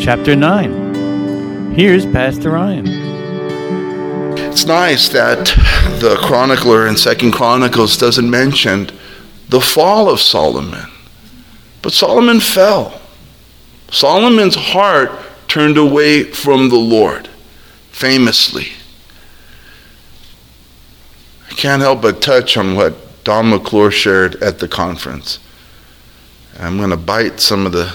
chapter 0.00 0.36
9. 0.36 1.74
Here's 1.74 2.06
Pastor 2.06 2.50
Ryan. 2.50 2.86
It's 4.36 4.66
nice 4.66 5.08
that 5.08 5.46
the 6.00 6.16
chronicler 6.20 6.86
in 6.86 6.96
Second 6.96 7.32
Chronicles 7.32 7.96
doesn't 7.96 8.28
mention 8.28 8.90
the 9.48 9.60
fall 9.60 10.10
of 10.10 10.20
Solomon. 10.20 10.90
But 11.82 11.92
Solomon 11.92 12.40
fell. 12.40 13.00
Solomon's 13.90 14.54
heart 14.54 15.10
turned 15.48 15.76
away 15.76 16.24
from 16.24 16.68
the 16.68 16.76
Lord, 16.76 17.28
famously. 17.90 18.68
I 21.50 21.54
can't 21.54 21.82
help 21.82 22.02
but 22.02 22.20
touch 22.20 22.56
on 22.56 22.74
what 22.74 23.24
Don 23.24 23.50
McClure 23.50 23.90
shared 23.90 24.36
at 24.42 24.58
the 24.58 24.68
conference. 24.68 25.38
I'm 26.58 26.76
going 26.76 26.90
to 26.90 26.96
bite 26.96 27.40
some 27.40 27.66
of 27.66 27.72
the 27.72 27.94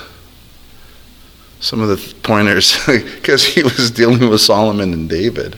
some 1.60 1.82
of 1.82 1.90
the 1.90 2.14
pointers 2.22 2.86
because 2.88 3.46
he 3.46 3.64
was 3.64 3.92
dealing 3.92 4.30
with 4.30 4.42
Solomon 4.42 4.94
and 4.94 5.10
David. 5.10 5.58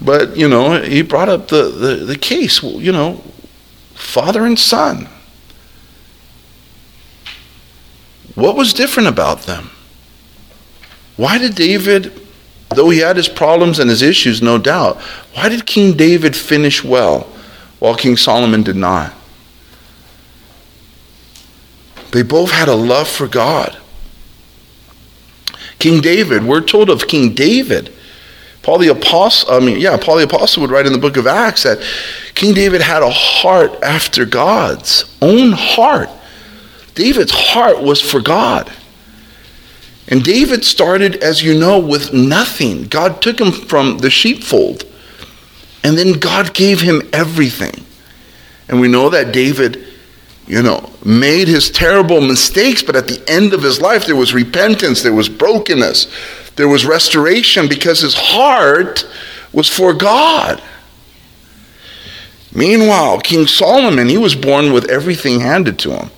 But 0.00 0.36
you 0.36 0.48
know, 0.48 0.80
he 0.80 1.02
brought 1.02 1.28
up 1.28 1.48
the, 1.48 1.64
the, 1.64 1.94
the 2.04 2.16
case. 2.16 2.62
You 2.62 2.92
know, 2.92 3.22
father 3.94 4.44
and 4.44 4.58
son. 4.58 5.08
What 8.34 8.56
was 8.56 8.72
different 8.72 9.08
about 9.08 9.42
them? 9.42 9.70
Why 11.16 11.38
did 11.38 11.56
David, 11.56 12.12
though 12.68 12.90
he 12.90 13.00
had 13.00 13.16
his 13.16 13.28
problems 13.28 13.80
and 13.80 13.90
his 13.90 14.02
issues, 14.02 14.40
no 14.40 14.56
doubt, 14.58 15.00
why 15.34 15.48
did 15.48 15.66
King 15.66 15.96
David 15.96 16.36
finish 16.36 16.84
well 16.84 17.22
while 17.80 17.96
King 17.96 18.16
Solomon 18.16 18.62
did 18.62 18.76
not? 18.76 19.12
They 22.12 22.22
both 22.22 22.52
had 22.52 22.68
a 22.68 22.76
love 22.76 23.08
for 23.08 23.26
God. 23.26 23.76
King 25.78 26.00
David, 26.00 26.44
we're 26.44 26.60
told 26.60 26.90
of 26.90 27.06
King 27.06 27.34
David. 27.34 27.92
Paul 28.62 28.78
the 28.78 28.88
apostle, 28.88 29.50
I 29.50 29.60
mean, 29.60 29.78
yeah, 29.78 29.96
Paul 29.96 30.16
the 30.16 30.24
apostle 30.24 30.60
would 30.62 30.70
write 30.70 30.86
in 30.86 30.92
the 30.92 30.98
book 30.98 31.16
of 31.16 31.26
Acts 31.26 31.62
that 31.62 31.78
King 32.34 32.54
David 32.54 32.80
had 32.80 33.02
a 33.02 33.10
heart 33.10 33.72
after 33.82 34.24
God's 34.24 35.16
own 35.22 35.52
heart. 35.52 36.10
David's 36.94 37.32
heart 37.32 37.80
was 37.80 38.00
for 38.00 38.20
God. 38.20 38.70
And 40.08 40.24
David 40.24 40.64
started, 40.64 41.16
as 41.16 41.42
you 41.42 41.58
know, 41.58 41.78
with 41.78 42.12
nothing. 42.12 42.84
God 42.84 43.22
took 43.22 43.40
him 43.40 43.52
from 43.52 43.98
the 43.98 44.10
sheepfold. 44.10 44.84
And 45.84 45.96
then 45.96 46.14
God 46.14 46.54
gave 46.54 46.80
him 46.80 47.02
everything. 47.12 47.84
And 48.68 48.80
we 48.80 48.88
know 48.88 49.10
that 49.10 49.32
David 49.32 49.87
you 50.48 50.62
know, 50.62 50.90
made 51.04 51.46
his 51.46 51.70
terrible 51.70 52.22
mistakes, 52.22 52.82
but 52.82 52.96
at 52.96 53.06
the 53.06 53.22
end 53.28 53.52
of 53.52 53.62
his 53.62 53.82
life, 53.82 54.06
there 54.06 54.16
was 54.16 54.32
repentance, 54.32 55.02
there 55.02 55.12
was 55.12 55.28
brokenness, 55.28 56.08
there 56.56 56.68
was 56.68 56.86
restoration 56.86 57.68
because 57.68 58.00
his 58.00 58.14
heart 58.14 59.06
was 59.52 59.68
for 59.68 59.92
God. 59.92 60.62
Meanwhile, 62.54 63.20
King 63.20 63.46
Solomon, 63.46 64.08
he 64.08 64.16
was 64.16 64.34
born 64.34 64.72
with 64.72 64.90
everything 64.90 65.40
handed 65.40 65.78
to 65.80 65.92
him. 65.92 66.10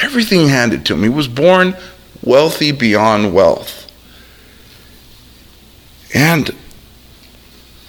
Everything 0.00 0.48
handed 0.48 0.86
to 0.86 0.94
him. 0.94 1.02
He 1.02 1.08
was 1.08 1.26
born 1.26 1.76
wealthy 2.22 2.70
beyond 2.70 3.34
wealth. 3.34 3.90
And 6.14 6.50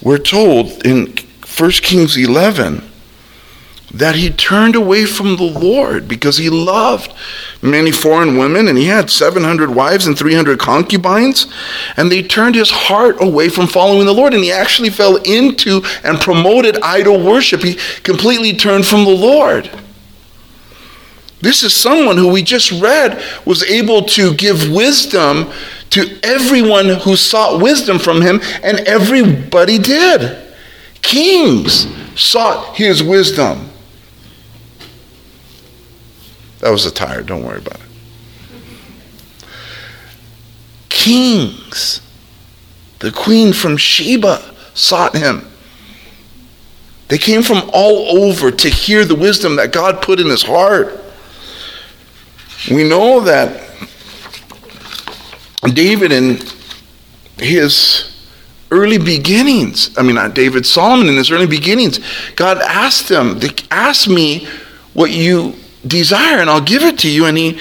we're 0.01 0.17
told 0.17 0.85
in 0.85 1.15
1 1.57 1.71
Kings 1.71 2.17
11 2.17 2.90
that 3.93 4.15
he 4.15 4.29
turned 4.29 4.75
away 4.75 5.05
from 5.05 5.35
the 5.35 5.43
Lord 5.43 6.07
because 6.07 6.37
he 6.37 6.49
loved 6.49 7.13
many 7.61 7.91
foreign 7.91 8.37
women 8.37 8.67
and 8.67 8.77
he 8.77 8.85
had 8.85 9.09
700 9.09 9.69
wives 9.69 10.07
and 10.07 10.17
300 10.17 10.59
concubines. 10.59 11.47
And 11.97 12.11
they 12.11 12.23
turned 12.23 12.55
his 12.55 12.71
heart 12.71 13.21
away 13.21 13.49
from 13.49 13.67
following 13.67 14.05
the 14.05 14.13
Lord 14.13 14.33
and 14.33 14.43
he 14.43 14.51
actually 14.51 14.89
fell 14.89 15.17
into 15.17 15.81
and 16.03 16.19
promoted 16.19 16.81
idol 16.81 17.23
worship. 17.23 17.61
He 17.61 17.77
completely 18.03 18.53
turned 18.53 18.85
from 18.85 19.03
the 19.03 19.11
Lord. 19.11 19.69
This 21.41 21.63
is 21.63 21.75
someone 21.75 22.17
who 22.17 22.31
we 22.31 22.43
just 22.43 22.71
read 22.71 23.21
was 23.45 23.63
able 23.63 24.03
to 24.03 24.33
give 24.35 24.71
wisdom 24.71 25.51
to 25.89 26.19
everyone 26.23 26.87
who 26.87 27.15
sought 27.15 27.61
wisdom 27.61 27.99
from 27.99 28.21
him, 28.21 28.39
and 28.63 28.79
everybody 28.81 29.77
did. 29.77 30.37
Kings 31.01 31.87
sought 32.15 32.77
his 32.77 33.03
wisdom. 33.03 33.70
That 36.61 36.69
was 36.69 36.85
a 36.85 36.91
tire, 36.91 37.23
don't 37.23 37.43
worry 37.43 37.57
about 37.57 37.79
it. 37.79 39.45
Kings, 40.89 42.01
the 42.99 43.11
queen 43.11 43.51
from 43.51 43.77
Sheba 43.77 44.53
sought 44.75 45.17
him. 45.17 45.47
They 47.07 47.17
came 47.17 47.41
from 47.41 47.69
all 47.73 48.23
over 48.23 48.51
to 48.51 48.69
hear 48.69 49.03
the 49.03 49.15
wisdom 49.15 49.55
that 49.55 49.73
God 49.73 50.01
put 50.01 50.19
in 50.19 50.27
his 50.27 50.43
heart. 50.43 51.01
We 52.69 52.87
know 52.87 53.19
that 53.21 53.69
David 55.73 56.11
in 56.11 56.39
his 57.37 58.11
early 58.69 58.99
beginnings, 58.99 59.97
I 59.97 60.03
mean, 60.03 60.15
not 60.15 60.35
David, 60.35 60.65
Solomon 60.65 61.09
in 61.09 61.15
his 61.15 61.31
early 61.31 61.47
beginnings, 61.47 61.99
God 62.35 62.59
asked 62.59 63.09
him, 63.09 63.39
Ask 63.71 64.07
me 64.07 64.47
what 64.93 65.09
you 65.09 65.55
desire 65.85 66.39
and 66.39 66.49
I'll 66.49 66.61
give 66.61 66.83
it 66.83 66.99
to 66.99 67.09
you. 67.09 67.25
And 67.25 67.37
he, 67.37 67.59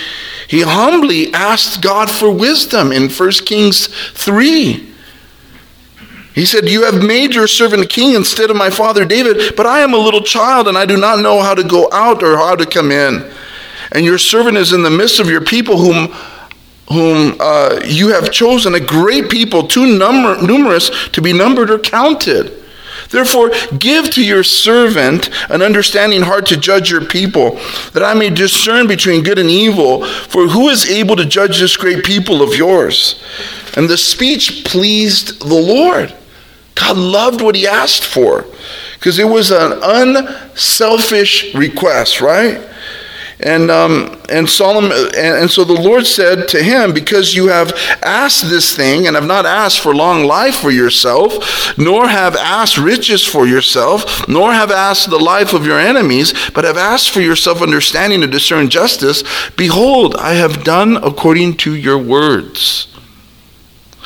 he 0.49 0.63
humbly 0.63 1.33
asked 1.33 1.83
God 1.83 2.11
for 2.11 2.31
wisdom 2.31 2.93
in 2.93 3.09
1 3.09 3.31
Kings 3.47 3.87
3. 4.13 4.89
He 6.35 6.47
said, 6.47 6.69
You 6.69 6.85
have 6.85 7.03
made 7.03 7.35
your 7.35 7.47
servant 7.47 7.89
king 7.89 8.15
instead 8.15 8.51
of 8.51 8.57
my 8.57 8.71
father 8.71 9.05
David, 9.05 9.57
but 9.57 9.67
I 9.67 9.81
am 9.81 9.95
a 9.95 9.99
little 9.99 10.23
child 10.23 10.69
and 10.69 10.79
I 10.79 10.87
do 10.87 10.97
not 10.97 11.21
know 11.21 11.41
how 11.43 11.55
to 11.55 11.65
go 11.65 11.89
out 11.93 12.23
or 12.23 12.37
how 12.37 12.57
to 12.57 12.67
come 12.67 12.91
in. 12.91 13.31
And 13.93 14.05
your 14.05 14.19
servant 14.19 14.57
is 14.57 14.73
in 14.73 14.83
the 14.83 14.91
midst 14.91 15.19
of 15.19 15.29
your 15.29 15.41
people 15.41 15.79
whom 15.79 16.15
whom 16.93 17.37
uh, 17.39 17.81
you 17.85 18.09
have 18.09 18.33
chosen, 18.33 18.75
a 18.75 18.81
great 18.81 19.31
people, 19.31 19.65
too 19.65 19.97
number, 19.97 20.43
numerous 20.43 20.91
to 21.11 21.23
be 21.23 21.33
numbered 21.33 21.71
or 21.71 21.79
counted. 21.79 22.60
Therefore, 23.09 23.51
give 23.79 24.11
to 24.11 24.25
your 24.25 24.43
servant 24.43 25.31
an 25.49 25.63
understanding 25.63 26.23
heart 26.23 26.47
to 26.47 26.57
judge 26.57 26.91
your 26.91 27.05
people, 27.05 27.53
that 27.93 28.03
I 28.03 28.15
may 28.15 28.31
discern 28.31 28.87
between 28.87 29.23
good 29.23 29.39
and 29.39 29.51
evil. 29.51 30.05
For 30.05 30.49
who 30.49 30.69
is 30.69 30.89
able 30.89 31.17
to 31.17 31.25
judge 31.25 31.59
this 31.59 31.77
great 31.77 32.05
people 32.05 32.43
of 32.43 32.55
yours? 32.55 33.23
And 33.77 33.89
the 33.89 33.97
speech 33.97 34.65
pleased 34.65 35.41
the 35.41 35.55
Lord. 35.55 36.15
God 36.75 36.97
loved 36.97 37.41
what 37.41 37.55
he 37.55 37.67
asked 37.67 38.05
for 38.05 38.47
because 38.95 39.19
it 39.19 39.25
was 39.25 39.51
an 39.51 39.79
unselfish 39.83 41.55
request, 41.55 42.21
right? 42.21 42.61
And, 43.43 43.71
um, 43.71 44.21
and 44.29 44.49
Solomon, 44.49 44.93
and, 44.93 45.37
and 45.37 45.51
so 45.51 45.65
the 45.65 45.81
Lord 45.81 46.07
said 46.07 46.47
to 46.49 46.63
him, 46.63 46.93
Because 46.93 47.35
you 47.35 47.49
have 47.49 47.73
asked 48.03 48.51
this 48.51 48.77
thing, 48.77 49.07
and 49.07 49.17
have 49.17 49.27
not 49.27 49.47
asked 49.47 49.81
for 49.81 49.95
long 49.95 50.25
life 50.25 50.57
for 50.57 50.71
yourself, 50.71 51.77
nor 51.79 52.07
have 52.07 52.37
asked 52.37 52.77
riches 52.77 53.25
for 53.25 53.47
yourself, 53.47 54.29
nor 54.29 54.53
have 54.53 54.71
asked 54.71 55.09
the 55.09 55.19
life 55.19 55.55
of 55.55 55.65
your 55.65 55.79
enemies, 55.79 56.35
but 56.55 56.65
have 56.65 56.77
asked 56.77 57.11
for 57.11 57.21
yourself 57.21 57.63
understanding 57.63 58.21
to 58.21 58.27
discern 58.27 58.69
justice, 58.69 59.23
behold, 59.57 60.17
I 60.17 60.35
have 60.35 60.63
done 60.63 60.97
according 60.99 61.57
to 61.59 61.75
your 61.75 61.99
words. 61.99 62.89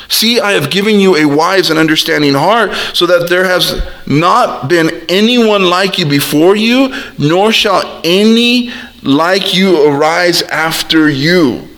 See, 0.07 0.39
I 0.39 0.51
have 0.51 0.69
given 0.69 0.99
you 0.99 1.15
a 1.15 1.25
wise 1.25 1.69
and 1.69 1.79
understanding 1.79 2.35
heart, 2.35 2.73
so 2.93 3.05
that 3.07 3.27
there 3.27 3.45
has 3.45 3.81
not 4.07 4.69
been 4.69 4.91
anyone 5.09 5.63
like 5.63 5.97
you 5.97 6.05
before 6.05 6.55
you, 6.55 6.93
nor 7.17 7.51
shall 7.51 8.01
any 8.03 8.71
like 9.05 9.53
you 9.55 9.87
arise 9.87 10.41
after 10.41 11.09
you. 11.09 11.69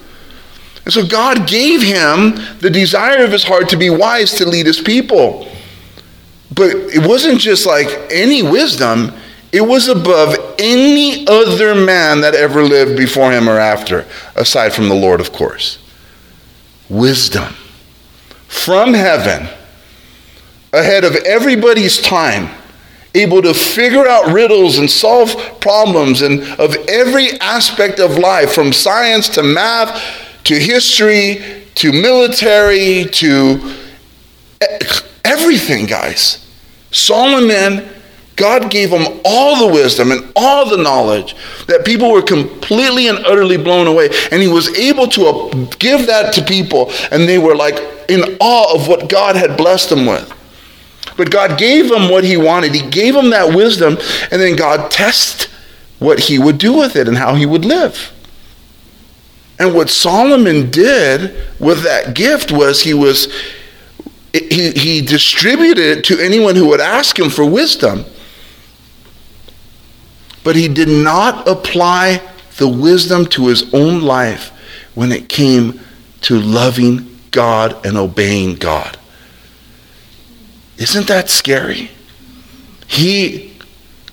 And 0.86 0.94
so 0.94 1.06
God 1.06 1.48
gave 1.48 1.82
him 1.82 2.36
the 2.60 2.70
desire 2.70 3.24
of 3.24 3.32
his 3.32 3.44
heart 3.44 3.70
to 3.70 3.78
be 3.78 3.90
wise 3.90 4.34
to 4.36 4.48
lead 4.48 4.66
his 4.66 4.80
people. 4.80 5.52
But 6.56 6.72
it 6.72 7.06
wasn't 7.06 7.42
just 7.42 7.66
like 7.66 7.88
any 8.10 8.42
wisdom, 8.42 9.14
It 9.52 9.62
was 9.62 9.88
above 9.88 10.36
any 10.60 11.26
other 11.26 11.74
man 11.74 12.22
that 12.22 12.36
ever 12.36 12.64
lived 12.64 12.98
before 12.98 13.32
him 13.32 13.48
or 13.48 13.58
after, 13.58 14.06
aside 14.36 14.74
from 14.74 14.90
the 14.90 14.96
Lord, 14.96 15.22
of 15.22 15.32
course. 15.32 15.80
Wisdom 16.90 17.54
from 18.48 18.94
heaven, 18.94 19.48
ahead 20.74 21.04
of 21.04 21.16
everybody's 21.16 22.02
time, 22.02 22.50
able 23.18 23.42
to 23.42 23.54
figure 23.54 24.08
out 24.08 24.32
riddles 24.32 24.78
and 24.78 24.90
solve 24.90 25.36
problems 25.60 26.22
and 26.22 26.42
of 26.60 26.76
every 26.88 27.32
aspect 27.42 28.00
of 28.00 28.18
life, 28.18 28.54
from 28.54 28.72
science 28.74 29.30
to 29.30 29.44
math 29.44 30.02
to 30.44 30.56
history 30.56 31.66
to 31.76 31.92
military 31.92 33.06
to 33.06 33.76
everything, 35.24 35.86
guys. 35.86 36.44
Solomon 36.92 37.88
God 38.38 38.70
gave 38.70 38.92
him 38.92 39.20
all 39.26 39.68
the 39.68 39.74
wisdom 39.74 40.12
and 40.12 40.32
all 40.36 40.70
the 40.70 40.78
knowledge 40.78 41.36
that 41.66 41.84
people 41.84 42.12
were 42.12 42.22
completely 42.22 43.08
and 43.08 43.18
utterly 43.26 43.58
blown 43.58 43.88
away. 43.88 44.10
And 44.32 44.42
he 44.42 44.48
was 44.48 44.70
able 44.78 45.08
to 45.08 45.26
uh, 45.26 45.66
give 45.80 46.06
that 46.06 46.36
to 46.36 46.44
people, 46.44 46.92
and 47.12 47.28
they 47.28 47.40
were 47.40 47.56
like 47.56 47.76
in 48.08 48.38
awe 48.40 48.76
of 48.76 48.88
what 48.88 49.10
God 49.10 49.36
had 49.36 49.58
blessed 49.58 49.90
them 49.90 50.06
with. 50.06 50.32
But 51.18 51.32
God 51.32 51.58
gave 51.58 51.92
him 51.92 52.10
what 52.10 52.24
he 52.24 52.38
wanted. 52.38 52.74
He 52.74 52.88
gave 52.90 53.16
him 53.16 53.32
that 53.32 53.56
wisdom, 53.56 53.98
and 54.32 54.42
then 54.42 54.56
God 54.56 54.92
tested 54.92 55.50
what 56.00 56.20
he 56.20 56.38
would 56.38 56.60
do 56.60 56.74
with 56.74 56.96
it 56.96 57.08
and 57.08 57.18
how 57.18 57.36
he 57.36 57.46
would 57.46 57.66
live. 57.66 58.14
And 59.60 59.74
what 59.74 59.90
Solomon 59.90 60.70
did 60.70 61.36
with 61.60 61.82
that 61.84 62.14
gift 62.14 62.52
was 62.52 62.84
he 62.84 62.94
was 62.94 63.34
he, 64.32 64.72
he 64.72 65.02
distributed 65.02 65.98
it 65.98 66.04
to 66.06 66.20
anyone 66.20 66.56
who 66.56 66.68
would 66.68 66.82
ask 66.82 67.18
him 67.18 67.32
for 67.32 67.44
wisdom 67.44 68.06
but 70.48 70.56
he 70.56 70.70
did 70.70 70.88
not 70.88 71.46
apply 71.46 72.22
the 72.56 72.70
wisdom 72.70 73.26
to 73.26 73.48
his 73.48 73.74
own 73.74 74.02
life 74.02 74.54
when 74.96 75.12
it 75.12 75.28
came 75.28 75.78
to 76.22 76.40
loving 76.40 77.20
God 77.32 77.86
and 77.86 77.98
obeying 77.98 78.56
God. 78.56 78.98
Isn't 80.78 81.08
that 81.08 81.30
scary? 81.30 81.92
He 82.88 83.54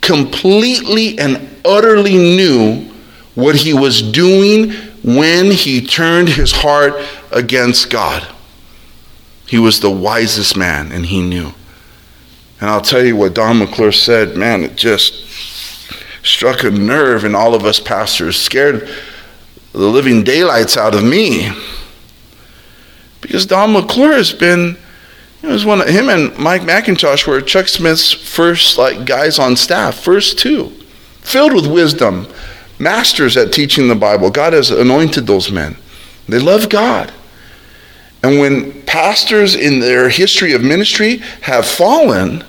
completely 0.00 1.18
and 1.18 1.48
utterly 1.64 2.16
knew 2.16 2.90
what 3.34 3.56
he 3.56 3.72
was 3.74 4.02
doing 4.02 4.72
when 5.02 5.50
he 5.50 5.84
turned 5.84 6.28
his 6.28 6.52
heart 6.52 6.94
against 7.30 7.90
God. 7.90 8.26
He 9.46 9.58
was 9.58 9.80
the 9.80 9.90
wisest 9.90 10.56
man 10.56 10.92
and 10.92 11.06
he 11.06 11.20
knew. 11.22 11.52
And 12.60 12.70
I'll 12.70 12.80
tell 12.80 13.04
you 13.04 13.16
what 13.16 13.34
Don 13.34 13.58
McClure 13.58 13.92
said, 13.92 14.36
man, 14.36 14.62
it 14.62 14.76
just 14.76 15.24
struck 16.22 16.64
a 16.64 16.70
nerve 16.70 17.24
in 17.24 17.34
all 17.34 17.54
of 17.54 17.64
us 17.64 17.78
pastors, 17.78 18.40
scared 18.40 18.88
the 19.72 19.78
living 19.78 20.24
daylights 20.24 20.76
out 20.76 20.94
of 20.94 21.04
me. 21.04 21.50
Because 23.20 23.44
Don 23.44 23.72
McClure 23.72 24.14
has 24.14 24.32
been, 24.32 24.78
it 25.44 25.52
was 25.52 25.64
one 25.64 25.80
of 25.80 25.88
him 25.88 26.08
and 26.08 26.36
Mike 26.38 26.62
MacIntosh 26.62 27.26
were 27.26 27.40
Chuck 27.40 27.68
Smith's 27.68 28.12
first 28.12 28.78
like 28.78 29.04
guys 29.04 29.38
on 29.38 29.56
staff, 29.56 29.96
first 29.96 30.38
two, 30.38 30.70
filled 31.20 31.52
with 31.52 31.66
wisdom, 31.66 32.26
masters 32.78 33.36
at 33.36 33.52
teaching 33.52 33.88
the 33.88 33.94
Bible. 33.94 34.30
God 34.30 34.52
has 34.52 34.70
anointed 34.70 35.26
those 35.26 35.50
men. 35.50 35.76
They 36.28 36.38
love 36.38 36.68
God. 36.68 37.12
And 38.22 38.38
when 38.38 38.82
pastors 38.82 39.54
in 39.54 39.80
their 39.80 40.08
history 40.08 40.54
of 40.54 40.62
ministry 40.62 41.18
have 41.42 41.66
fallen, 41.66 42.42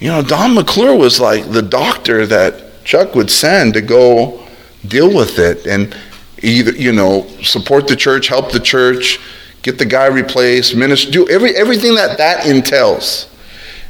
you 0.00 0.08
know, 0.08 0.22
Don 0.22 0.54
McClure 0.54 0.96
was 0.96 1.20
like 1.20 1.50
the 1.50 1.62
doctor 1.62 2.26
that 2.26 2.82
Chuck 2.84 3.14
would 3.14 3.30
send 3.30 3.74
to 3.74 3.82
go 3.82 4.46
deal 4.86 5.14
with 5.14 5.38
it 5.38 5.66
and 5.66 5.94
either, 6.42 6.72
you 6.72 6.92
know, 6.92 7.26
support 7.42 7.88
the 7.88 7.96
church, 7.96 8.28
help 8.28 8.52
the 8.52 8.60
church, 8.60 9.20
get 9.64 9.78
the 9.78 9.86
guy 9.86 10.06
replaced, 10.06 10.76
minister, 10.76 11.10
do 11.10 11.26
every, 11.28 11.56
everything 11.56 11.94
that 11.94 12.18
that 12.18 12.46
entails. 12.46 13.28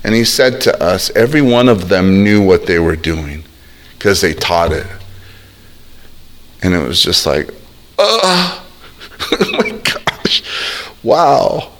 And 0.05 0.15
he 0.15 0.25
said 0.25 0.61
to 0.63 0.83
us, 0.83 1.11
every 1.17 1.43
one 1.43 1.69
of 1.69 1.89
them 1.89 2.23
knew 2.23 2.41
what 2.41 2.67
they 2.67 2.79
were 2.79 2.95
doing 2.95 3.43
because 3.99 4.21
they 4.21 4.33
taught 4.35 4.73
it. 4.73 4.87
And 6.63 6.75
it 6.75 6.79
was 6.79 7.03
just 7.03 7.27
like, 7.27 7.51
oh, 7.99 8.65
oh 9.33 9.51
my 9.53 9.71
gosh, 9.71 10.45
wow. 11.03 11.73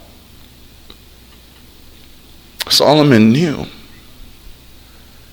Solomon 2.69 3.31
knew. 3.31 3.65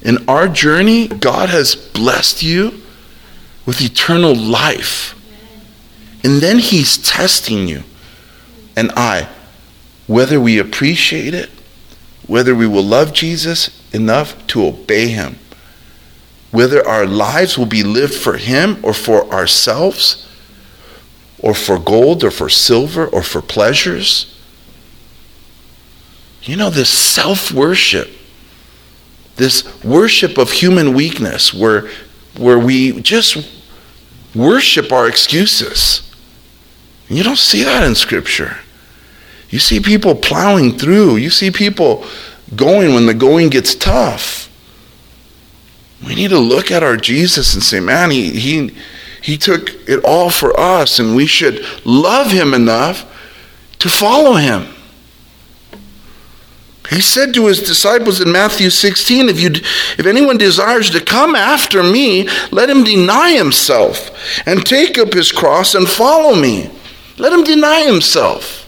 In 0.03 0.29
our 0.29 0.47
journey, 0.47 1.09
God 1.09 1.49
has 1.49 1.75
blessed 1.75 2.45
you 2.45 2.81
with 3.67 3.81
eternal 3.81 4.37
life. 4.37 5.19
And 6.23 6.41
then 6.41 6.59
He's 6.59 6.97
testing 6.99 7.67
you 7.67 7.83
and 8.77 8.91
I, 8.93 9.29
whether 10.07 10.41
we 10.41 10.59
appreciate 10.59 11.35
it, 11.35 11.51
whether 12.27 12.55
we 12.55 12.67
will 12.67 12.85
love 12.85 13.13
Jesus 13.13 13.71
enough 13.93 14.47
to 14.49 14.65
obey 14.65 15.09
Him, 15.09 15.39
whether 16.51 16.87
our 16.87 17.07
lives 17.07 17.59
will 17.59 17.67
be 17.67 17.83
lived 17.83 18.15
for 18.15 18.37
Him 18.37 18.79
or 18.83 18.95
for 18.95 19.31
ourselves, 19.33 20.29
or 21.39 21.55
for 21.55 21.79
gold 21.79 22.23
or 22.23 22.31
for 22.31 22.49
silver 22.49 23.07
or 23.07 23.23
for 23.23 23.43
pleasures. 23.43 24.29
You 26.43 26.57
know, 26.57 26.71
this 26.71 26.89
self 26.89 27.51
worship 27.51 28.09
this 29.37 29.83
worship 29.83 30.39
of 30.39 30.53
human 30.53 30.95
weakness 30.95 31.55
where, 31.55 31.89
where 32.37 32.59
we 32.59 33.01
just 33.01 33.49
worship 34.35 34.93
our 34.93 35.09
excuses. 35.09 36.09
You 37.09 37.23
don't 37.23 37.39
see 37.39 37.63
that 37.63 37.83
in 37.85 37.95
Scripture. 37.95 38.59
You 39.53 39.59
see 39.59 39.81
people 39.81 40.15
plowing 40.15 40.79
through, 40.79 41.17
you 41.17 41.29
see 41.29 41.51
people 41.51 42.07
going 42.57 42.95
when 42.95 43.05
the 43.05 43.13
going 43.13 43.51
gets 43.51 43.75
tough. 43.75 44.49
We 46.05 46.15
need 46.15 46.31
to 46.31 46.39
look 46.39 46.71
at 46.71 46.83
our 46.83 46.97
Jesus 46.97 47.53
and 47.53 47.63
say, 47.63 47.79
man, 47.79 48.11
he, 48.11 48.31
he, 48.31 48.75
he 49.21 49.37
took 49.37 49.69
it 49.87 50.03
all 50.05 50.31
for 50.31 50.59
us, 50.59 50.99
and 50.99 51.15
we 51.15 51.27
should 51.27 51.65
love 51.85 52.31
him 52.31 52.55
enough 52.55 53.05
to 53.81 53.91
follow 53.91 54.37
him. 54.37 54.69
He 56.89 57.03
said 57.03 57.35
to 57.35 57.47
his 57.47 57.63
disciples 57.63 58.23
in 58.23 58.33
Matthew 58.33 58.71
16, 58.71 59.29
if, 59.29 59.39
you, 59.39 59.51
if 59.51 60.07
anyone 60.07 60.39
desires 60.39 60.89
to 60.91 61.05
come 61.05 61.37
after 61.37 61.83
me, 61.83 62.27
let 62.51 62.71
him 62.71 62.85
deny 62.85 63.33
himself 63.33 64.11
and 64.47 64.65
take 64.65 64.97
up 64.97 65.13
his 65.13 65.31
cross 65.31 65.75
and 65.75 65.87
follow 65.87 66.35
me. 66.35 66.71
Let 67.19 67.35
him 67.35 67.45
deny 67.45 67.83
himself 67.83 68.62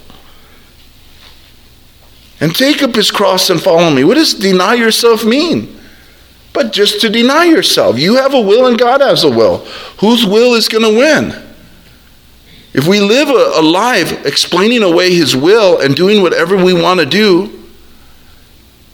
and 2.41 2.55
take 2.55 2.83
up 2.83 2.95
his 2.95 3.11
cross 3.11 3.51
and 3.51 3.61
follow 3.61 3.91
me. 3.91 4.05
What 4.05 4.15
does 4.15 4.35
deny 4.35 4.75
yourself 4.75 5.25
mean? 5.25 5.81
But 6.53 6.73
just 6.73 7.01
to 7.01 7.11
deny 7.11 7.45
yourself. 7.45 7.99
You 7.99 8.17
have 8.17 8.35
a 8.35 8.41
will 8.41 8.67
and 8.67 8.79
God 8.79 9.01
has 9.01 9.25
a 9.25 9.29
will. 9.29 9.59
Whose 9.99 10.25
will 10.25 10.55
is 10.55 10.69
going 10.69 10.85
to 10.85 10.99
win? 10.99 11.43
If 12.73 12.87
we 12.89 13.01
live 13.01 13.29
a, 13.29 13.61
a 13.61 13.63
life 13.63 14.25
explaining 14.27 14.83
away 14.83 15.15
his 15.15 15.37
will 15.37 15.81
and 15.81 15.95
doing 15.95 16.23
whatever 16.23 16.57
we 16.57 16.75
want 16.75 17.01
to 17.01 17.07
do, 17.07 17.65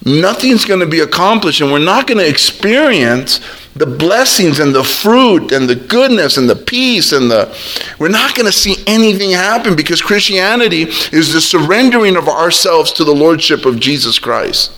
nothing's 0.04 0.64
going 0.64 0.80
to 0.80 0.86
be 0.86 1.00
accomplished 1.00 1.60
and 1.60 1.70
we're 1.70 1.78
not 1.78 2.06
going 2.06 2.18
to 2.18 2.28
experience 2.28 3.40
the 3.76 3.86
blessings 3.86 4.58
and 4.58 4.74
the 4.74 4.82
fruit 4.82 5.52
and 5.52 5.68
the 5.68 5.76
goodness 5.76 6.36
and 6.36 6.50
the 6.50 6.56
peace 6.56 7.12
and 7.12 7.30
the 7.30 7.56
we're 7.98 8.08
not 8.08 8.34
going 8.34 8.46
to 8.46 8.52
see 8.52 8.76
anything 8.86 9.30
happen 9.30 9.76
because 9.76 10.02
christianity 10.02 10.82
is 11.12 11.32
the 11.32 11.40
surrendering 11.40 12.16
of 12.16 12.28
ourselves 12.28 12.92
to 12.92 13.04
the 13.04 13.14
lordship 13.14 13.64
of 13.64 13.78
jesus 13.78 14.18
christ 14.18 14.72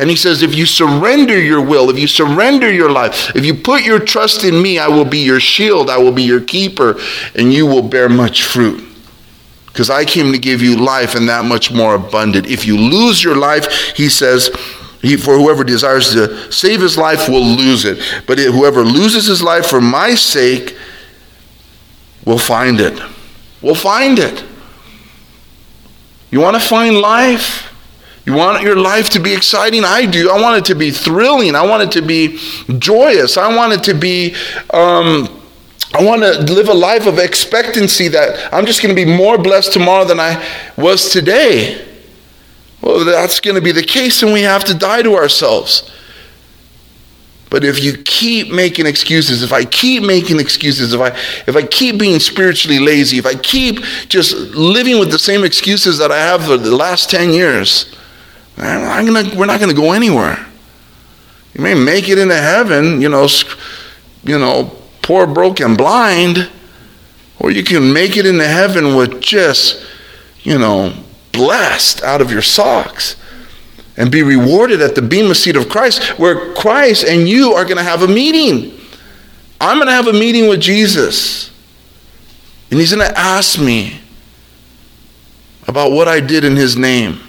and 0.00 0.10
he 0.10 0.16
says 0.16 0.42
if 0.42 0.54
you 0.54 0.66
surrender 0.66 1.40
your 1.40 1.62
will 1.62 1.90
if 1.90 1.98
you 1.98 2.08
surrender 2.08 2.72
your 2.72 2.90
life 2.90 3.34
if 3.36 3.44
you 3.44 3.54
put 3.54 3.84
your 3.84 4.00
trust 4.00 4.42
in 4.42 4.60
me 4.60 4.78
i 4.80 4.88
will 4.88 5.04
be 5.04 5.18
your 5.18 5.40
shield 5.40 5.88
i 5.88 5.96
will 5.96 6.12
be 6.12 6.24
your 6.24 6.40
keeper 6.40 6.96
and 7.36 7.52
you 7.52 7.64
will 7.64 7.82
bear 7.82 8.08
much 8.08 8.42
fruit 8.42 8.82
because 9.74 9.90
I 9.90 10.04
came 10.04 10.32
to 10.32 10.38
give 10.38 10.62
you 10.62 10.76
life 10.76 11.16
and 11.16 11.28
that 11.28 11.44
much 11.44 11.72
more 11.72 11.96
abundant. 11.96 12.46
If 12.46 12.64
you 12.64 12.78
lose 12.78 13.24
your 13.24 13.34
life, 13.34 13.96
he 13.96 14.08
says, 14.08 14.48
he, 15.04 15.16
for 15.16 15.36
whoever 15.36 15.64
desires 15.64 16.12
to 16.12 16.50
save 16.50 16.80
his 16.80 16.96
life 16.96 17.28
will 17.28 17.44
lose 17.44 17.84
it. 17.84 17.98
But 18.26 18.38
whoever 18.38 18.82
loses 18.82 19.26
his 19.26 19.42
life 19.42 19.66
for 19.66 19.80
my 19.80 20.14
sake 20.14 20.76
will 22.24 22.38
find 22.38 22.80
it. 22.80 23.00
Will 23.62 23.74
find 23.74 24.18
it. 24.18 24.44
You 26.30 26.40
want 26.40 26.60
to 26.60 26.68
find 26.68 26.96
life? 26.96 27.70
You 28.26 28.32
want 28.32 28.62
your 28.62 28.76
life 28.76 29.10
to 29.10 29.20
be 29.20 29.34
exciting? 29.34 29.84
I 29.84 30.06
do. 30.06 30.30
I 30.30 30.40
want 30.40 30.56
it 30.58 30.64
to 30.66 30.74
be 30.74 30.90
thrilling. 30.90 31.54
I 31.54 31.66
want 31.66 31.82
it 31.82 31.92
to 31.92 32.02
be 32.02 32.38
joyous. 32.78 33.36
I 33.36 33.54
want 33.54 33.74
it 33.74 33.84
to 33.84 33.94
be. 33.94 34.34
Um, 34.72 35.42
I 35.92 36.02
want 36.02 36.22
to 36.22 36.52
live 36.52 36.68
a 36.68 36.74
life 36.74 37.06
of 37.06 37.18
expectancy 37.18 38.08
that 38.08 38.52
I'm 38.52 38.66
just 38.66 38.82
going 38.82 38.94
to 38.94 39.04
be 39.04 39.08
more 39.08 39.38
blessed 39.38 39.72
tomorrow 39.72 40.04
than 40.04 40.18
I 40.18 40.44
was 40.76 41.10
today. 41.10 41.93
Well, 42.84 43.02
that's 43.06 43.40
going 43.40 43.54
to 43.54 43.62
be 43.62 43.72
the 43.72 43.82
case, 43.82 44.22
and 44.22 44.30
we 44.30 44.42
have 44.42 44.62
to 44.64 44.74
die 44.74 45.00
to 45.00 45.14
ourselves. 45.14 45.90
But 47.48 47.64
if 47.64 47.82
you 47.82 47.96
keep 47.96 48.52
making 48.52 48.84
excuses, 48.84 49.42
if 49.42 49.54
I 49.54 49.64
keep 49.64 50.02
making 50.02 50.38
excuses, 50.38 50.92
if 50.92 51.00
I 51.00 51.08
if 51.46 51.56
I 51.56 51.62
keep 51.62 51.98
being 51.98 52.18
spiritually 52.18 52.78
lazy, 52.78 53.16
if 53.16 53.24
I 53.24 53.36
keep 53.36 53.80
just 54.08 54.34
living 54.34 54.98
with 54.98 55.10
the 55.10 55.18
same 55.18 55.44
excuses 55.44 55.96
that 55.96 56.12
I 56.12 56.18
have 56.18 56.44
for 56.44 56.58
the 56.58 56.76
last 56.76 57.08
10 57.08 57.30
years, 57.30 57.96
I'm 58.58 59.06
gonna, 59.06 59.34
we're 59.34 59.46
not 59.46 59.60
going 59.60 59.74
to 59.74 59.80
go 59.80 59.92
anywhere. 59.92 60.44
You 61.54 61.62
may 61.62 61.74
make 61.74 62.08
it 62.10 62.18
into 62.18 62.36
heaven, 62.36 63.00
you 63.00 63.08
know, 63.08 63.26
you 64.24 64.38
know, 64.38 64.76
poor, 65.00 65.26
broken, 65.26 65.74
blind, 65.74 66.50
or 67.38 67.50
you 67.50 67.64
can 67.64 67.92
make 67.94 68.18
it 68.18 68.26
into 68.26 68.46
heaven 68.46 68.94
with 68.94 69.22
just, 69.22 69.82
you 70.42 70.58
know, 70.58 70.92
blessed 71.34 72.02
out 72.02 72.20
of 72.20 72.30
your 72.30 72.42
socks 72.42 73.16
and 73.96 74.10
be 74.10 74.22
rewarded 74.22 74.80
at 74.80 74.94
the 74.94 75.02
bema 75.02 75.34
seat 75.34 75.56
of 75.56 75.68
Christ, 75.68 76.18
where 76.18 76.52
Christ 76.54 77.04
and 77.04 77.28
you 77.28 77.52
are 77.52 77.64
going 77.64 77.76
to 77.76 77.82
have 77.82 78.02
a 78.02 78.08
meeting. 78.08 78.80
I'm 79.60 79.76
going 79.76 79.86
to 79.86 79.92
have 79.92 80.08
a 80.08 80.12
meeting 80.12 80.48
with 80.48 80.60
Jesus, 80.60 81.50
and 82.70 82.80
He's 82.80 82.92
going 82.92 83.08
to 83.08 83.18
ask 83.18 83.60
me 83.60 84.00
about 85.68 85.92
what 85.92 86.08
I 86.08 86.20
did 86.20 86.44
in 86.44 86.56
His 86.56 86.76
name. 86.76 87.20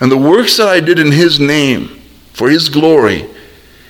And 0.00 0.10
the 0.10 0.16
works 0.16 0.56
that 0.58 0.68
I 0.68 0.80
did 0.80 0.98
in 0.98 1.12
His 1.12 1.38
name 1.40 1.88
for 2.32 2.50
His 2.50 2.68
glory, 2.68 3.26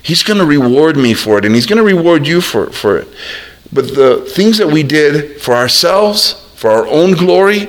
He's 0.03 0.23
going 0.23 0.39
to 0.39 0.45
reward 0.45 0.95
me 0.95 1.13
for 1.13 1.37
it, 1.39 1.45
and 1.45 1.55
He's 1.55 1.65
going 1.65 1.79
to 1.79 1.83
reward 1.83 2.27
you 2.27 2.39
for, 2.39 2.71
for 2.71 2.97
it. 2.99 3.07
But 3.73 3.95
the 3.95 4.21
things 4.21 4.57
that 4.59 4.67
we 4.67 4.83
did 4.83 5.41
for 5.41 5.53
ourselves, 5.53 6.33
for 6.55 6.69
our 6.69 6.87
own 6.87 7.13
glory, 7.13 7.67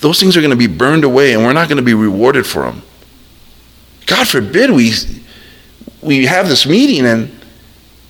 those 0.00 0.20
things 0.20 0.36
are 0.36 0.40
going 0.40 0.50
to 0.50 0.56
be 0.56 0.66
burned 0.66 1.04
away 1.04 1.34
and 1.34 1.44
we're 1.44 1.52
not 1.52 1.68
going 1.68 1.76
to 1.78 1.82
be 1.82 1.94
rewarded 1.94 2.46
for 2.46 2.62
them. 2.62 2.82
God 4.06 4.28
forbid 4.28 4.70
we, 4.70 4.92
we 6.00 6.26
have 6.26 6.48
this 6.48 6.66
meeting 6.66 7.06
and, 7.06 7.30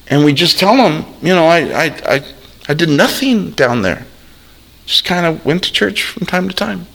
and 0.08 0.24
we 0.24 0.32
just 0.32 0.58
tell 0.58 0.76
them, 0.76 1.04
you 1.22 1.34
know, 1.34 1.46
I, 1.46 1.58
I, 1.58 1.84
I, 2.06 2.24
I 2.68 2.74
did 2.74 2.88
nothing 2.88 3.50
down 3.50 3.82
there. 3.82 4.06
Just 4.86 5.04
kind 5.04 5.26
of 5.26 5.44
went 5.44 5.62
to 5.64 5.72
church 5.72 6.02
from 6.02 6.26
time 6.26 6.48
to 6.48 6.54
time. 6.54 6.86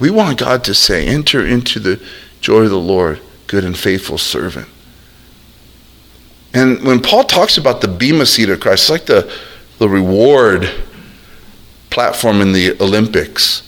We 0.00 0.10
want 0.10 0.38
God 0.38 0.62
to 0.64 0.74
say, 0.74 1.06
enter 1.06 1.44
into 1.44 1.80
the 1.80 2.02
joy 2.40 2.62
of 2.62 2.70
the 2.70 2.78
Lord, 2.78 3.20
good 3.46 3.64
and 3.64 3.76
faithful 3.76 4.18
servant. 4.18 4.68
And 6.52 6.82
when 6.84 7.00
Paul 7.00 7.24
talks 7.24 7.58
about 7.58 7.80
the 7.80 7.88
bema 7.88 8.26
seat 8.26 8.48
of 8.48 8.60
Christ, 8.60 8.84
it's 8.84 8.90
like 8.90 9.06
the, 9.06 9.32
the 9.78 9.88
reward 9.88 10.70
platform 11.96 12.42
in 12.42 12.52
the 12.52 12.72
Olympics. 12.78 13.62